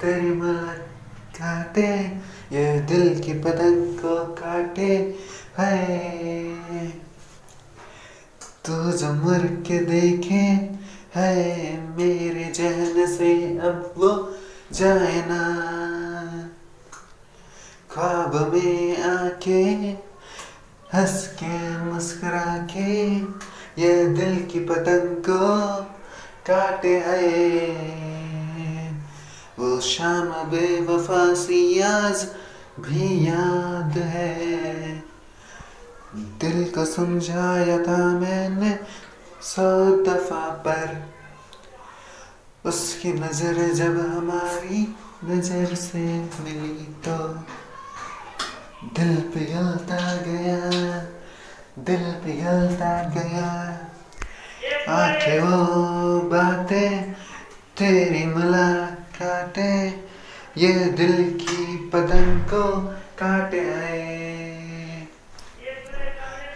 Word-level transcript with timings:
तेरी 0.02 0.30
मुलाकातें, 0.30 2.22
ये 2.52 2.80
दिल 2.80 3.20
की 3.20 3.34
पतंग 3.34 3.98
को 3.98 4.26
काटे 4.26 5.20
है। 5.58 6.52
तू 8.66 8.92
जो 8.92 9.14
मुड़ 9.14 9.38
के 9.38 9.80
देखे 9.80 10.70
है, 11.20 11.98
मेरे 11.98 12.52
जहन 12.56 13.18
से 13.18 13.58
अब 13.58 13.94
वो 13.98 14.36
जाए 14.74 15.28
ना। 15.28 16.50
ख्वाब 17.92 18.54
में 18.54 19.04
आके 19.04 20.06
हंस 20.94 21.16
के 21.34 21.58
मुस्कुरा 21.84 22.58
के 22.72 22.92
ये 23.82 24.06
दिल 24.08 24.36
की 24.52 24.60
पतंग 24.66 25.16
को 25.26 25.48
काटे 26.48 26.98
है 27.06 27.30
वो 29.60 29.80
शाम 29.82 30.30
बेवफा 30.52 31.24
सी 31.34 31.80
आज 31.82 32.28
भी 32.80 33.08
याद 33.28 33.98
है। 34.14 35.04
दिल 36.42 36.64
को 36.76 36.86
समझाया 36.86 37.78
था 37.84 37.98
मैंने 38.20 38.78
सौ 39.44 39.70
दफ़ा 40.06 40.48
पर। 40.68 40.96
उसकी 42.66 43.14
नज़र 43.14 43.58
जब 43.74 44.00
हमारी 44.12 44.88
नज़र 45.26 45.76
से 45.76 46.06
मिली 46.44 46.86
तो 47.08 47.18
दिल 48.84 49.16
पिघलता 49.16 50.16
गया, 50.16 50.70
दिल 51.80 52.12
पिघलता 52.12 53.04
गया। 53.10 53.50
आखे 54.90 55.40
वो 55.40 56.20
बातें, 56.20 57.12
तेरी 57.78 58.26
मुलाकातें, 58.26 60.04
ये 60.58 60.74
दिल 60.74 61.40
की 61.42 61.90
पतंग 61.94 62.42
को 62.42 62.82
काटे 63.20 63.60
आए। 63.60 65.08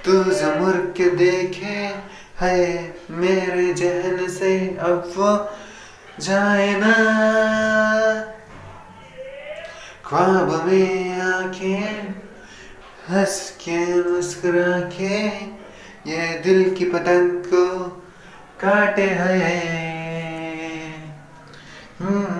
तू 0.05 0.23
जमुर 0.23 0.93
के 0.97 1.09
देखे 1.09 1.95
है 2.41 2.95
मेरे 3.11 3.73
जहन 3.73 4.27
से, 4.29 4.77
अब 4.79 5.13
वो 5.17 5.49
जाए 6.19 6.75
ना। 6.75 6.93
ख्वाब 10.05 10.67
में 10.67 11.08
आँखें 11.19 12.15
हंस 13.09 13.57
के 13.61 13.77
मुस्कुरा 14.11 14.79
के 14.79 15.15
ये 16.11 16.39
दिल 16.39 16.75
की 16.75 16.85
पतंग 16.85 17.43
को 17.45 17.85
काटे 18.61 19.09
हैं। 19.09 19.59
हम्म। 21.99 22.38